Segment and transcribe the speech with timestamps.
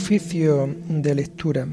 [0.00, 1.66] Oficio de lectura.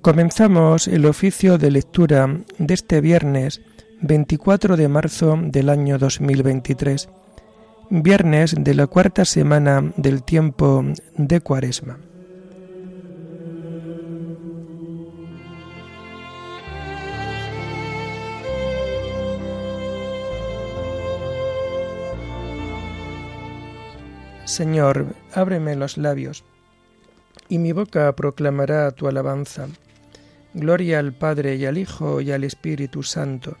[0.00, 3.60] Comenzamos el oficio de lectura de este viernes
[4.00, 7.08] 24 de marzo del año 2023,
[7.90, 10.84] viernes de la cuarta semana del tiempo
[11.16, 11.98] de Cuaresma.
[24.44, 26.44] Señor, ábreme los labios,
[27.48, 29.66] y mi boca proclamará tu alabanza.
[30.54, 33.56] Gloria al Padre y al Hijo y al Espíritu Santo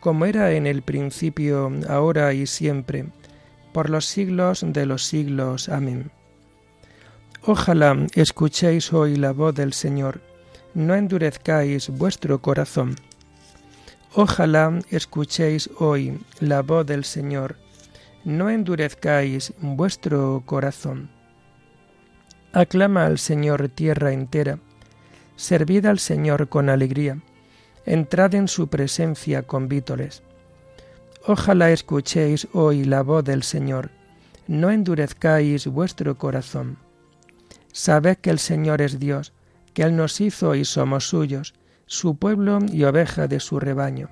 [0.00, 3.06] como era en el principio, ahora y siempre,
[3.72, 5.68] por los siglos de los siglos.
[5.68, 6.10] Amén.
[7.44, 10.20] Ojalá escuchéis hoy la voz del Señor,
[10.74, 12.96] no endurezcáis vuestro corazón.
[14.14, 17.56] Ojalá escuchéis hoy la voz del Señor,
[18.24, 21.10] no endurezcáis vuestro corazón.
[22.52, 24.58] Aclama al Señor tierra entera,
[25.36, 27.18] servid al Señor con alegría
[27.88, 30.22] entrad en su presencia con vítores.
[31.26, 33.90] Ojalá escuchéis hoy la voz del Señor,
[34.46, 36.78] no endurezcáis vuestro corazón.
[37.72, 39.32] Sabed que el Señor es Dios,
[39.72, 41.54] que Él nos hizo y somos suyos,
[41.86, 44.10] su pueblo y oveja de su rebaño.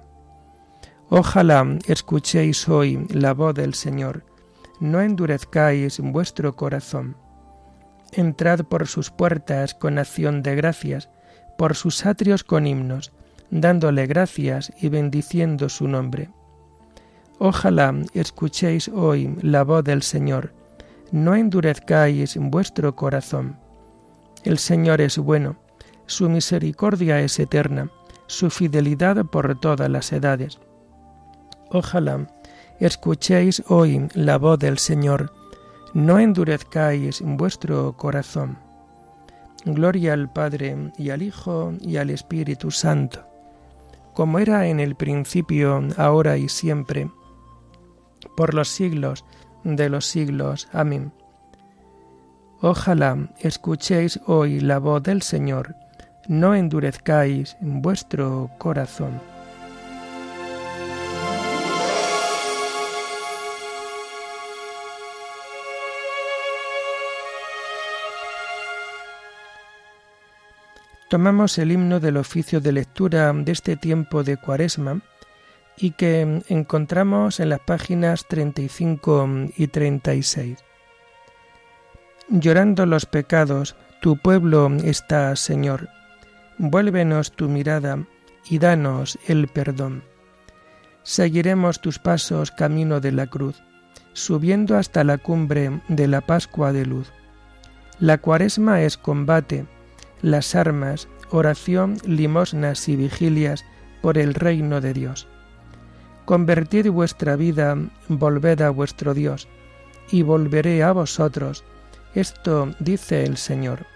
[1.10, 4.24] Ojalá escuchéis hoy la voz del Señor,
[4.80, 7.14] no endurezcáis vuestro corazón.
[8.12, 11.10] Entrad por sus puertas con acción de gracias,
[11.58, 13.12] por sus atrios con himnos,
[13.50, 16.30] dándole gracias y bendiciendo su nombre.
[17.38, 20.54] Ojalá escuchéis hoy la voz del Señor,
[21.12, 23.58] no endurezcáis vuestro corazón.
[24.44, 25.56] El Señor es bueno,
[26.06, 27.90] su misericordia es eterna,
[28.26, 30.58] su fidelidad por todas las edades.
[31.70, 32.26] Ojalá
[32.80, 35.32] escuchéis hoy la voz del Señor,
[35.94, 38.58] no endurezcáis vuestro corazón.
[39.64, 43.35] Gloria al Padre y al Hijo y al Espíritu Santo
[44.16, 47.10] como era en el principio, ahora y siempre,
[48.34, 49.26] por los siglos
[49.62, 50.68] de los siglos.
[50.72, 51.12] Amén.
[52.62, 55.76] Ojalá escuchéis hoy la voz del Señor,
[56.28, 59.35] no endurezcáis vuestro corazón.
[71.08, 75.00] Tomamos el himno del oficio de lectura de este tiempo de Cuaresma
[75.76, 80.58] y que encontramos en las páginas 35 y 36.
[82.28, 85.88] Llorando los pecados, tu pueblo está, Señor.
[86.58, 88.04] Vuélvenos tu mirada
[88.48, 90.02] y danos el perdón.
[91.02, 93.62] Seguiremos tus pasos camino de la cruz,
[94.12, 97.12] subiendo hasta la cumbre de la Pascua de luz.
[98.00, 99.66] La cuaresma es combate,
[100.22, 103.64] las armas, oración, limosnas y vigilias
[104.02, 105.28] por el reino de Dios.
[106.24, 107.76] Convertid vuestra vida,
[108.08, 109.48] volved a vuestro Dios,
[110.10, 111.64] y volveré a vosotros.
[112.14, 113.86] Esto dice el Señor.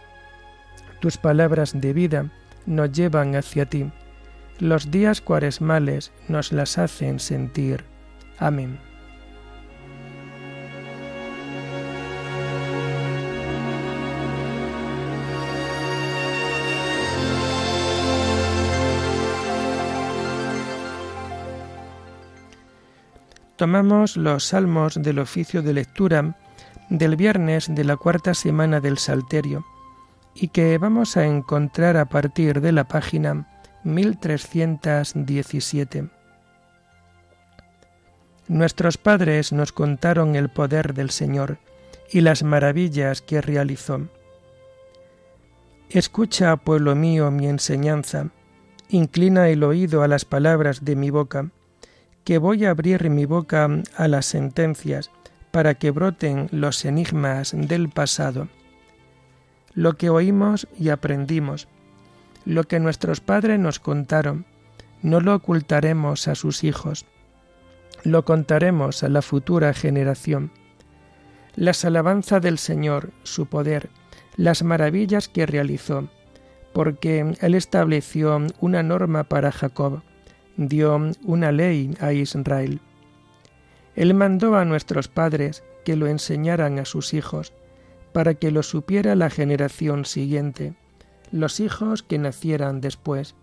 [1.00, 2.31] Tus palabras de vida
[2.66, 3.91] nos llevan hacia ti.
[4.58, 7.84] Los días cuaresmales nos las hacen sentir.
[8.38, 8.90] Amén.
[23.61, 26.39] Tomamos los salmos del oficio de lectura
[26.89, 29.67] del viernes de la cuarta semana del Salterio
[30.35, 33.47] y que vamos a encontrar a partir de la página
[33.85, 36.09] 1317.
[38.49, 41.59] Nuestros padres nos contaron el poder del Señor
[42.11, 44.09] y las maravillas que realizó.
[45.91, 48.29] Escucha, pueblo mío, mi enseñanza,
[48.89, 51.51] inclina el oído a las palabras de mi boca
[52.25, 55.11] que voy a abrir mi boca a las sentencias
[55.50, 58.49] para que broten los enigmas del pasado.
[59.75, 61.69] Lo que oímos y aprendimos,
[62.44, 64.46] lo que nuestros padres nos contaron,
[65.02, 67.06] no lo ocultaremos a sus hijos,
[68.05, 70.50] lo contaremos a la futura generación.
[71.56, 73.90] Las alabanzas del Señor, su poder,
[74.37, 76.08] las maravillas que realizó,
[76.73, 80.02] porque Él estableció una norma para Jacob,
[80.69, 82.81] dio una ley a Israel.
[83.97, 87.53] Él mandó a nuestros padres que lo enseñaran a sus hijos,
[88.12, 90.75] para que lo supiera la generación siguiente,
[91.33, 93.35] los hijos que nacieran después,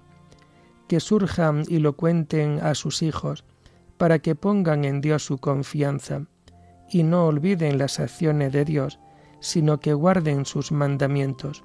[0.87, 3.45] que surjan y lo cuenten a sus hijos,
[3.97, 6.21] para que pongan en Dios su confianza,
[6.89, 8.99] y no olviden las acciones de Dios,
[9.39, 11.63] sino que guarden sus mandamientos,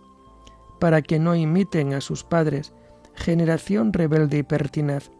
[0.81, 2.73] para que no imiten a sus padres,
[3.15, 5.11] generación rebelde y pertinaz,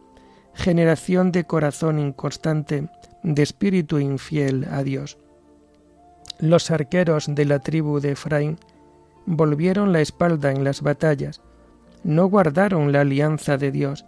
[0.53, 2.89] generación de corazón inconstante,
[3.23, 5.17] de espíritu infiel a Dios.
[6.39, 8.57] Los arqueros de la tribu de Efraín
[9.25, 11.41] volvieron la espalda en las batallas,
[12.03, 14.05] no guardaron la alianza de Dios,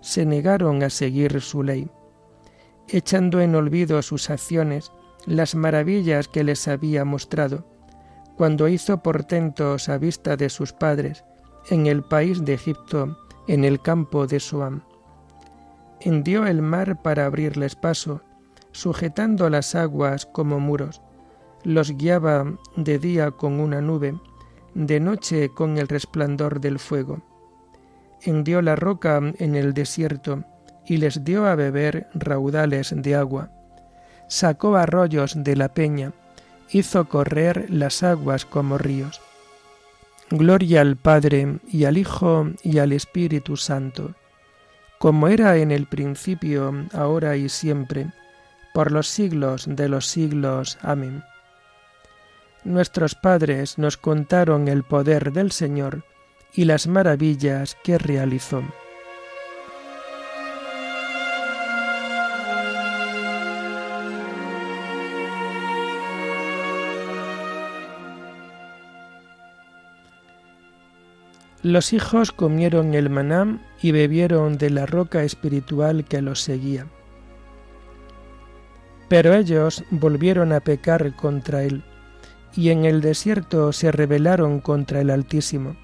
[0.00, 1.88] se negaron a seguir su ley,
[2.88, 4.92] echando en olvido sus acciones,
[5.26, 7.64] las maravillas que les había mostrado,
[8.36, 11.24] cuando hizo portentos a vista de sus padres,
[11.70, 13.18] en el país de Egipto,
[13.48, 14.82] en el campo de Suam.
[16.06, 18.22] Hendió el mar para abrirles paso,
[18.70, 21.02] sujetando las aguas como muros.
[21.64, 24.14] Los guiaba de día con una nube,
[24.72, 27.22] de noche con el resplandor del fuego.
[28.22, 30.44] Hendió la roca en el desierto
[30.86, 33.50] y les dio a beber raudales de agua.
[34.28, 36.12] Sacó arroyos de la peña,
[36.70, 39.20] hizo correr las aguas como ríos.
[40.30, 44.14] Gloria al Padre y al Hijo y al Espíritu Santo,
[44.98, 48.06] como era en el principio, ahora y siempre,
[48.72, 50.78] por los siglos de los siglos.
[50.82, 51.22] Amén.
[52.64, 56.04] Nuestros padres nos contaron el poder del Señor
[56.52, 58.62] y las maravillas que realizó.
[71.62, 76.86] Los hijos comieron el maná y bebieron de la roca espiritual que los seguía.
[79.08, 81.84] Pero ellos volvieron a pecar contra él,
[82.54, 85.76] y en el desierto se rebelaron contra el Altísimo.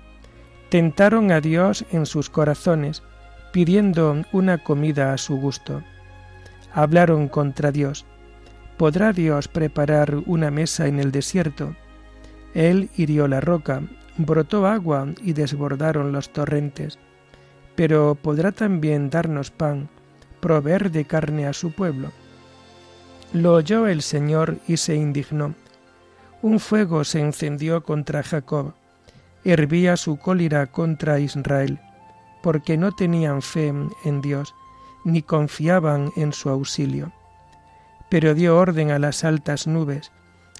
[0.70, 3.02] Tentaron a Dios en sus corazones,
[3.52, 5.82] pidiendo una comida a su gusto.
[6.72, 8.06] Hablaron contra Dios.
[8.78, 11.76] ¿Podrá Dios preparar una mesa en el desierto?
[12.54, 13.82] Él hirió la roca
[14.16, 16.98] brotó agua y desbordaron los torrentes.
[17.74, 19.88] Pero podrá también darnos pan,
[20.40, 22.10] proveer de carne a su pueblo.
[23.32, 25.54] Lo oyó el Señor y se indignó.
[26.42, 28.74] Un fuego se encendió contra Jacob,
[29.44, 31.80] hervía su cólera contra Israel,
[32.42, 33.72] porque no tenían fe
[34.04, 34.54] en Dios,
[35.04, 37.12] ni confiaban en su auxilio.
[38.10, 40.12] Pero dio orden a las altas nubes,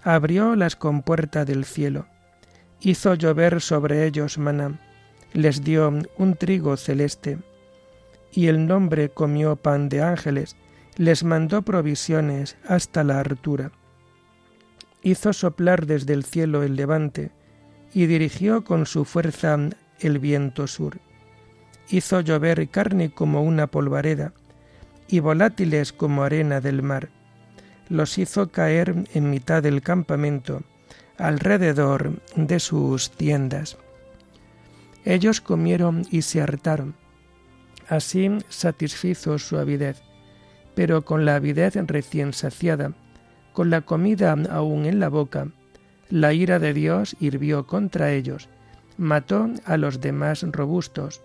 [0.03, 2.07] abrió las compuertas del cielo,
[2.81, 4.79] hizo llover sobre ellos maná,
[5.33, 7.39] les dio un trigo celeste,
[8.33, 10.57] y el nombre comió pan de ángeles,
[10.97, 13.73] les mandó provisiones hasta la hartura.
[15.03, 17.31] Hizo soplar desde el cielo el levante,
[17.95, 19.59] y dirigió con su fuerza
[20.01, 20.99] el viento sur.
[21.89, 24.33] Hizo llover carne como una polvareda,
[25.09, 27.11] y volátiles como arena del mar.
[27.89, 30.63] Los hizo caer en mitad del campamento,
[31.19, 33.77] alrededor de sus tiendas.
[35.05, 36.95] Ellos comieron y se hartaron.
[37.89, 40.03] Así satisfizo su avidez,
[40.75, 42.93] pero con la avidez recién saciada,
[43.53, 45.49] con la comida aún en la boca,
[46.09, 48.49] la ira de Dios hirvió contra ellos,
[48.97, 51.23] mató a los demás robustos,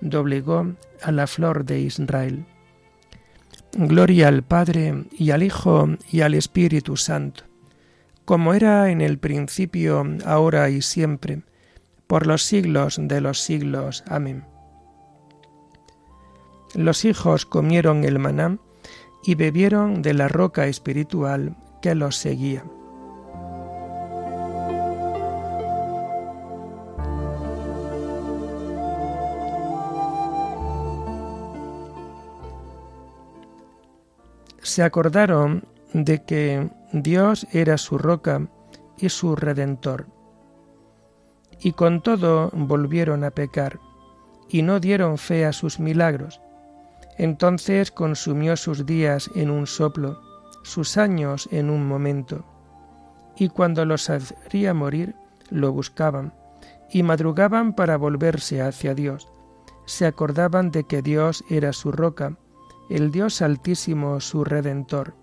[0.00, 2.44] doblegó a la flor de Israel.
[3.72, 7.44] Gloria al Padre y al Hijo y al Espíritu Santo
[8.26, 11.42] como era en el principio, ahora y siempre,
[12.06, 14.04] por los siglos de los siglos.
[14.08, 14.44] Amén.
[16.74, 18.58] Los hijos comieron el maná
[19.24, 22.64] y bebieron de la roca espiritual que los seguía.
[34.62, 38.46] Se acordaron de que Dios era su roca
[38.98, 40.15] y su redentor.
[41.60, 43.80] Y con todo volvieron a pecar,
[44.48, 46.40] y no dieron fe a sus milagros.
[47.18, 50.20] Entonces consumió sus días en un soplo,
[50.62, 52.44] sus años en un momento.
[53.36, 55.14] Y cuando los haría morir,
[55.50, 56.34] lo buscaban,
[56.90, 59.28] y madrugaban para volverse hacia Dios.
[59.86, 62.36] Se acordaban de que Dios era su roca,
[62.90, 65.14] el Dios altísimo su redentor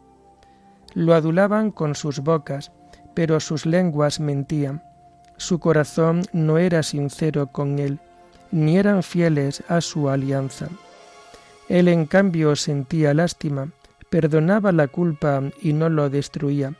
[0.94, 2.72] lo adulaban con sus bocas,
[3.16, 4.84] pero sus lenguas mentían.
[5.38, 8.00] Su corazón no era sincero con él,
[8.52, 10.68] ni eran fieles a su alianza.
[11.70, 13.70] Él en cambio sentía lástima,
[14.10, 16.74] perdonaba la culpa y no lo destruía.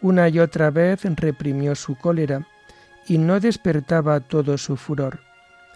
[0.00, 2.46] Una y otra vez reprimió su cólera
[3.06, 5.20] y no despertaba todo su furor,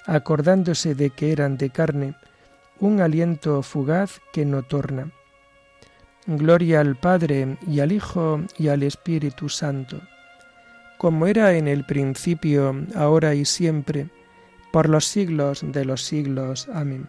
[0.06, 2.14] acordándose de que eran de carne,
[2.80, 5.10] un aliento fugaz que no torna.
[6.26, 10.00] Gloria al Padre y al Hijo y al Espíritu Santo,
[10.98, 14.08] como era en el principio, ahora y siempre,
[14.72, 16.68] por los siglos de los siglos.
[16.72, 17.08] Amén.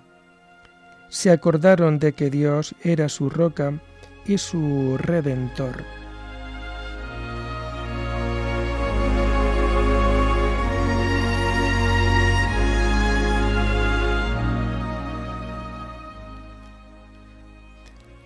[1.09, 3.73] Se acordaron de que Dios era su roca
[4.25, 5.83] y su redentor.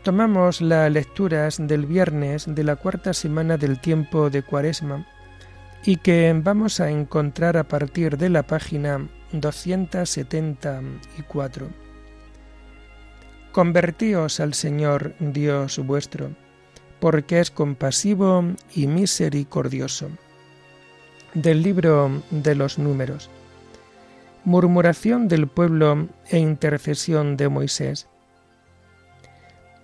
[0.04, 5.06] Tomamos las lecturas del viernes de la cuarta semana del tiempo de Cuaresma
[5.84, 11.68] y que vamos a encontrar a partir de la página 274.
[13.52, 16.30] Convertíos al Señor Dios vuestro,
[17.00, 20.10] porque es compasivo y misericordioso.
[21.34, 23.30] Del libro de los números.
[24.44, 28.08] Murmuración del pueblo e intercesión de Moisés.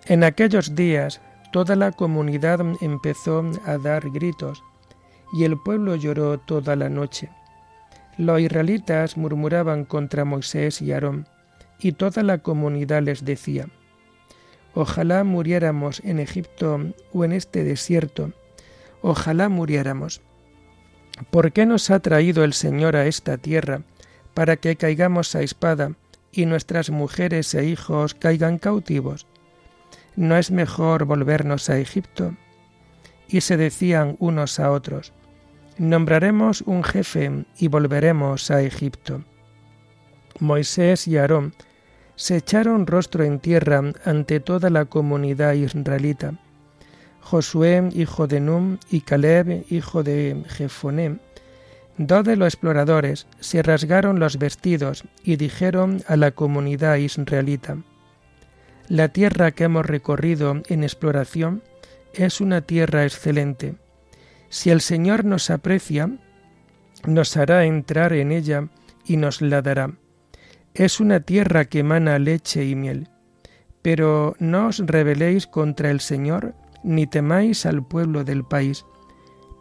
[0.06, 4.63] En aquellos días toda la comunidad empezó a dar gritos,
[5.34, 7.29] y el pueblo lloró toda la noche.
[8.17, 11.27] Los israelitas murmuraban contra Moisés y Aarón,
[11.79, 13.67] y toda la comunidad les decía,
[14.74, 16.79] Ojalá muriéramos en Egipto
[17.13, 18.31] o en este desierto,
[19.01, 20.22] ojalá muriéramos.
[21.31, 23.81] ¿Por qué nos ha traído el Señor a esta tierra
[24.34, 25.93] para que caigamos a espada
[26.31, 29.25] y nuestras mujeres e hijos caigan cautivos?
[30.17, 32.36] ¿no es mejor volvernos a Egipto?
[33.29, 35.13] Y se decían unos a otros,
[35.77, 39.24] nombraremos un jefe y volveremos a Egipto.
[40.39, 41.53] Moisés y Aarón
[42.15, 46.34] se echaron rostro en tierra ante toda la comunidad israelita.
[47.22, 51.19] Josué, hijo de Num, y Caleb, hijo de Jefoné,
[51.98, 57.77] dos de los exploradores, se rasgaron los vestidos y dijeron a la comunidad israelita,
[58.88, 61.62] la tierra que hemos recorrido en exploración
[62.25, 63.75] es una tierra excelente.
[64.50, 66.09] Si el Señor nos aprecia,
[67.05, 68.67] nos hará entrar en ella
[69.05, 69.93] y nos la dará.
[70.74, 73.09] Es una tierra que emana leche y miel.
[73.81, 78.86] Pero no os rebeléis contra el Señor, ni temáis al pueblo del país,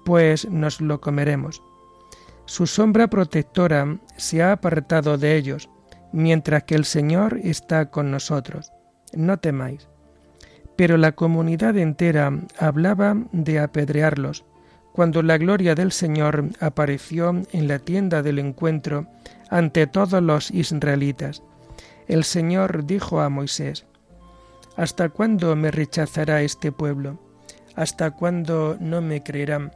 [0.04, 1.62] pues nos lo comeremos.
[2.44, 5.68] Su sombra protectora se ha apartado de ellos,
[6.12, 8.70] mientras que el Señor está con nosotros
[9.16, 9.88] no temáis.
[10.76, 14.44] Pero la comunidad entera hablaba de apedrearlos,
[14.92, 19.06] cuando la gloria del Señor apareció en la tienda del encuentro
[19.50, 21.42] ante todos los israelitas.
[22.08, 23.86] El Señor dijo a Moisés,
[24.76, 27.18] ¿Hasta cuándo me rechazará este pueblo?
[27.74, 29.72] ¿Hasta cuándo no me creerán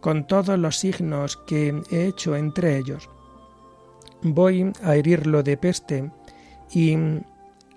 [0.00, 3.08] con todos los signos que he hecho entre ellos?
[4.22, 6.10] Voy a herirlo de peste
[6.72, 6.96] y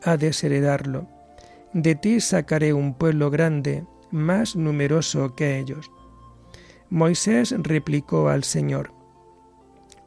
[0.03, 1.14] a desheredarlo.
[1.75, 5.91] De ti sacaré un pueblo grande, más numeroso que ellos.
[6.89, 8.93] Moisés replicó al Señor,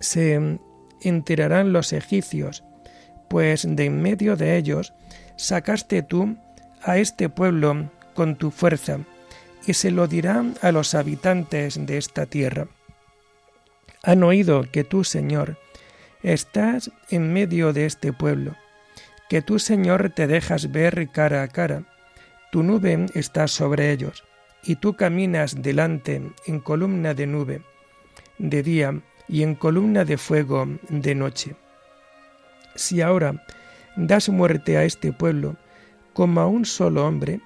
[0.01, 0.59] Se
[1.03, 2.65] enterarán los egipcios,
[3.29, 4.95] pues de en medio de ellos
[5.37, 6.39] sacaste tú
[6.85, 9.01] a este pueblo con tu fuerza,
[9.67, 12.69] y se lo dirán a los habitantes de esta tierra.
[14.03, 15.59] Han oído que tú, Señor,
[16.23, 18.57] estás en medio de este pueblo
[19.28, 21.85] que tú, Señor, te dejas ver cara a cara.
[22.50, 24.25] Tu nube está sobre ellos,
[24.62, 27.62] y tú caminas delante en columna de nube,
[28.38, 31.56] de día, y en columna de fuego de noche.
[32.75, 33.44] Si ahora
[33.97, 35.56] das muerte a este pueblo,
[36.14, 37.40] como a un solo hombre,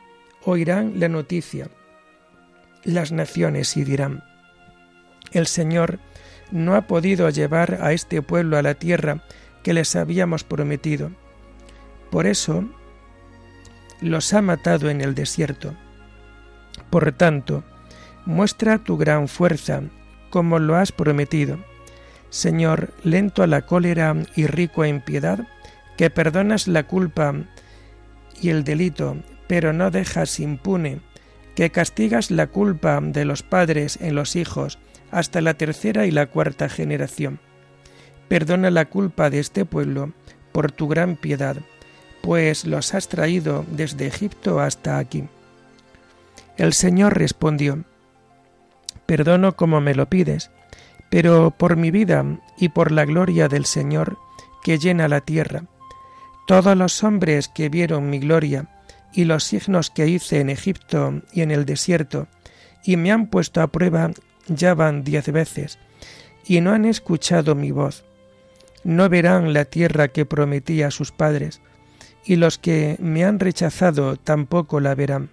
[0.44, 1.68] oirán la noticia
[2.84, 4.24] las naciones y dirán,
[5.32, 6.00] el Señor
[6.50, 9.22] no ha podido llevar a este pueblo a la tierra
[9.62, 11.12] que les habíamos prometido
[12.12, 12.62] por eso
[14.02, 15.74] los ha matado en el desierto.
[16.90, 17.64] Por tanto,
[18.26, 19.82] muestra tu gran fuerza,
[20.28, 21.58] como lo has prometido.
[22.28, 25.48] Señor, lento a la cólera y rico en piedad,
[25.96, 27.34] que perdonas la culpa
[28.42, 29.16] y el delito,
[29.46, 31.00] pero no dejas impune,
[31.54, 34.78] que castigas la culpa de los padres en los hijos
[35.10, 37.40] hasta la tercera y la cuarta generación.
[38.28, 40.12] Perdona la culpa de este pueblo
[40.52, 41.56] por tu gran piedad
[42.22, 45.24] pues los has traído desde Egipto hasta aquí.
[46.56, 47.84] El Señor respondió,
[49.06, 50.50] Perdono como me lo pides,
[51.10, 52.24] pero por mi vida
[52.56, 54.16] y por la gloria del Señor
[54.62, 55.64] que llena la tierra,
[56.46, 58.68] todos los hombres que vieron mi gloria
[59.12, 62.28] y los signos que hice en Egipto y en el desierto,
[62.84, 64.10] y me han puesto a prueba
[64.48, 65.78] ya van diez veces,
[66.44, 68.04] y no han escuchado mi voz.
[68.84, 71.60] No verán la tierra que prometí a sus padres,
[72.24, 75.30] y los que me han rechazado tampoco la verán.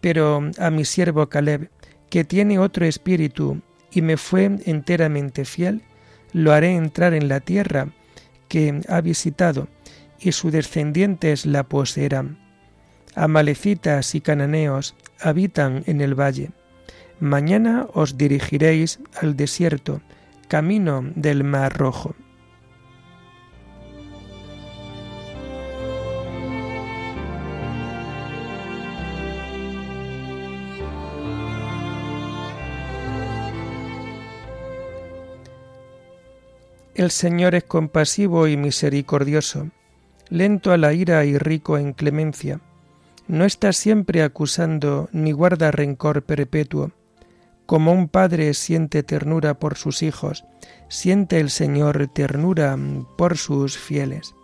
[0.00, 1.70] Pero a mi siervo Caleb,
[2.10, 5.82] que tiene otro espíritu y me fue enteramente fiel,
[6.32, 7.88] lo haré entrar en la tierra
[8.48, 9.68] que ha visitado,
[10.20, 12.38] y sus descendientes la poseerán.
[13.14, 16.50] Amalecitas y cananeos habitan en el valle.
[17.20, 20.02] Mañana os dirigiréis al desierto,
[20.48, 22.14] camino del Mar Rojo.
[36.96, 39.68] El Señor es compasivo y misericordioso,
[40.28, 42.60] lento a la ira y rico en clemencia
[43.28, 46.92] no está siempre acusando ni guarda rencor perpetuo.
[47.66, 50.44] Como un padre siente ternura por sus hijos,
[50.88, 52.78] siente el Señor ternura
[53.18, 54.34] por sus fieles.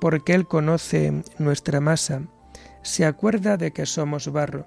[0.00, 2.22] Porque Él conoce nuestra masa,
[2.82, 4.66] se acuerda de que somos barro.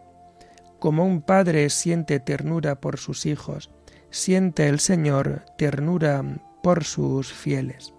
[0.80, 3.72] Como un padre siente ternura por sus hijos,
[4.10, 6.24] siente el Señor ternura
[6.66, 7.94] por sus fieles.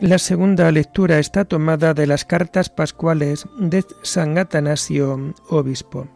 [0.00, 6.06] La segunda lectura está tomada de las cartas pascuales de San Atanasio, obispo.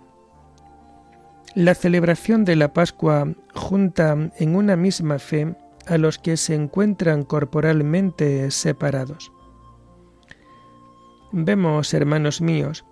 [1.56, 5.56] La celebración de la Pascua junta en una misma fe
[5.90, 9.30] a los que se encuentran corporalmente separados.
[11.32, 12.86] Vemos, hermanos míos,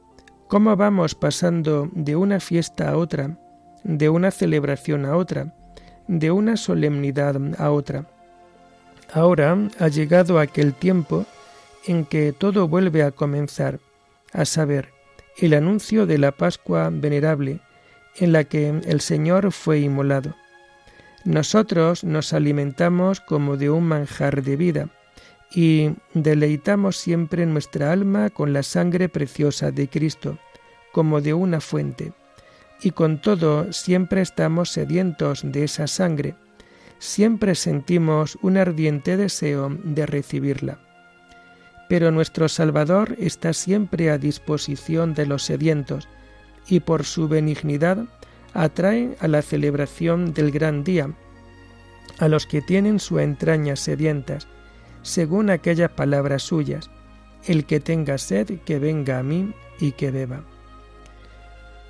[0.49, 3.39] cómo vamos pasando de una fiesta a otra,
[3.85, 5.55] de una celebración a otra,
[6.07, 8.07] de una solemnidad a otra
[9.13, 11.25] Ahora ha llegado aquel tiempo
[11.87, 13.81] en que todo vuelve a comenzar,
[14.33, 14.91] a saber,
[15.39, 17.61] el anuncio de la Pascua venerable,
[18.17, 20.35] en la que el Señor fue inmolado.
[21.25, 24.89] Nosotros nos alimentamos como de un manjar de vida
[25.51, 30.39] y deleitamos siempre nuestra alma con la sangre preciosa de Cristo,
[30.93, 32.13] como de una fuente,
[32.83, 36.35] y con todo siempre estamos sedientos de esa sangre
[36.99, 40.79] siempre sentimos un ardiente deseo de recibirla.
[41.89, 46.09] Pero nuestro Salvador está siempre a disposición de los sedientos
[46.69, 48.05] y por su benignidad
[48.55, 51.11] atrae a la celebración del gran día
[52.19, 54.49] a los que tienen su entraña sedientas,
[55.03, 56.91] según aquellas palabras suyas,
[57.45, 60.43] el que tenga sed, que venga a mí y que beba.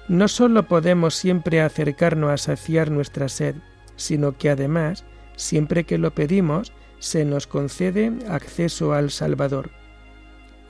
[0.09, 3.57] No sólo podemos siempre acercarnos a saciar nuestra sed,
[3.97, 5.05] sino que además,
[5.37, 9.71] siempre que lo pedimos, se nos concede acceso al Salvador.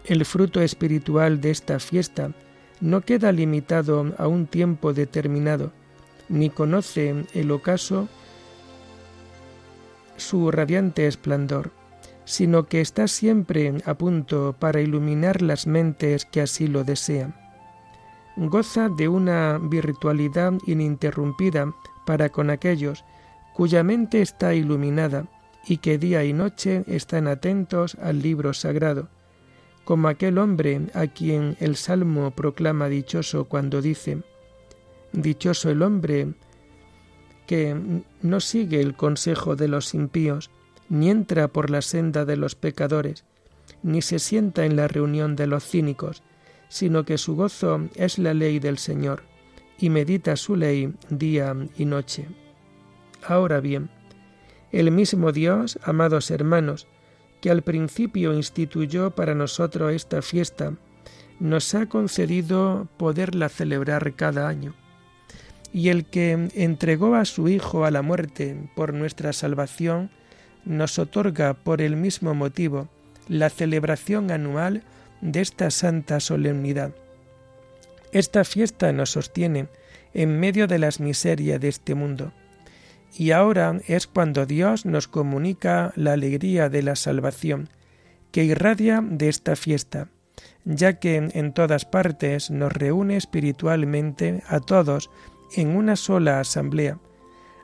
[0.05, 2.33] El fruto espiritual de esta fiesta
[2.81, 5.73] no queda limitado a un tiempo determinado,
[6.29, 8.09] ni conoce el ocaso
[10.17, 11.71] su radiante esplendor,
[12.25, 17.35] sino que está siempre a punto para iluminar las mentes que así lo desean.
[18.37, 21.73] Goza de una virtualidad ininterrumpida
[22.07, 23.05] para con aquellos
[23.55, 25.27] cuya mente está iluminada
[25.67, 29.09] y que día y noche están atentos al libro sagrado,
[29.85, 34.23] como aquel hombre a quien el Salmo proclama dichoso cuando dice,
[35.13, 36.35] Dichoso el hombre
[37.47, 37.75] que
[38.21, 40.51] no sigue el consejo de los impíos,
[40.89, 43.25] ni entra por la senda de los pecadores,
[43.83, 46.23] ni se sienta en la reunión de los cínicos,
[46.69, 49.23] sino que su gozo es la ley del Señor,
[49.79, 52.27] y medita su ley día y noche.
[53.27, 53.91] Ahora bien,
[54.71, 56.87] el mismo Dios, amados hermanos,
[57.41, 60.75] que al principio instituyó para nosotros esta fiesta,
[61.41, 64.75] nos ha concedido poderla celebrar cada año.
[65.73, 70.11] Y el que entregó a su Hijo a la muerte por nuestra salvación,
[70.65, 72.89] nos otorga por el mismo motivo
[73.29, 74.83] la celebración anual
[75.21, 76.93] de esta santa solemnidad.
[78.13, 79.69] Esta fiesta nos sostiene
[80.15, 82.33] en medio de las miserias de este mundo
[83.17, 87.69] y ahora es cuando Dios nos comunica la alegría de la salvación,
[88.31, 90.09] que irradia de esta fiesta,
[90.65, 95.11] ya que en todas partes nos reúne espiritualmente a todos
[95.55, 96.99] en una sola asamblea,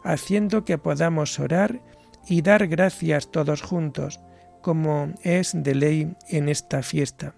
[0.03, 1.81] haciendo que podamos orar
[2.29, 4.21] y dar gracias todos juntos,
[4.63, 7.35] como es de ley en esta fiesta.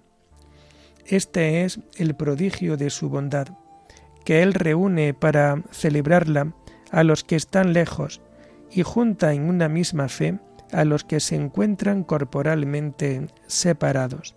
[1.05, 3.49] Este es el prodigio de su bondad,
[4.25, 6.55] que Él reúne para celebrarla
[6.91, 8.21] a los que están lejos
[8.71, 10.39] y junta en una misma fe
[10.73, 14.35] a los que se encuentran corporalmente separados.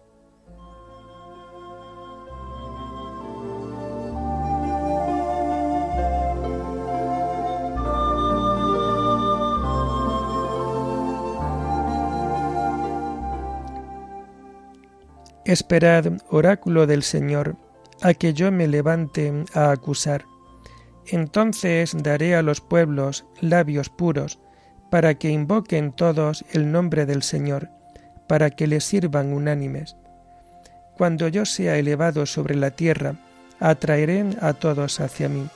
[15.49, 17.55] Esperad, oráculo del Señor,
[18.03, 20.25] a que yo me levante a acusar.
[21.07, 24.37] Entonces daré a los pueblos labios puros,
[24.91, 27.67] para que invoquen todos el nombre del Señor,
[28.27, 29.95] para que le sirvan unánimes.
[30.95, 33.15] Cuando yo sea elevado sobre la tierra,
[33.59, 35.47] atraeré a todos hacia mí.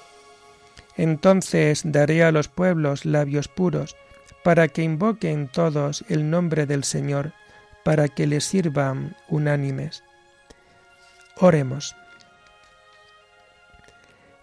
[0.97, 3.95] Entonces daré a los pueblos labios puros,
[4.43, 7.33] para que invoquen todos el nombre del Señor,
[7.83, 10.03] para que le sirvan unánimes.
[11.37, 11.95] Oremos.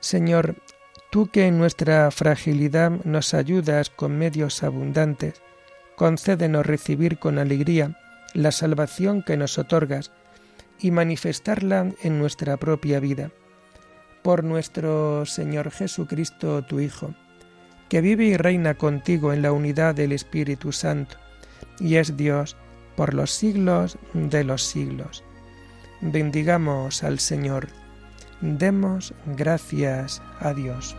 [0.01, 0.57] Señor,
[1.11, 5.43] tú que en nuestra fragilidad nos ayudas con medios abundantes,
[5.97, 7.99] concédenos recibir con alegría
[8.33, 10.13] la salvación que nos otorgas
[10.79, 13.31] y manifestarla en nuestra propia vida.
[14.23, 17.15] Por nuestro Señor Jesucristo, tu Hijo,
[17.89, 21.17] que vive y reina contigo en la unidad del Espíritu Santo,
[21.79, 22.57] y es Dios,
[23.01, 25.25] por los siglos de los siglos.
[26.03, 27.69] Bendigamos al Señor.
[28.43, 30.95] Demos gracias a Dios.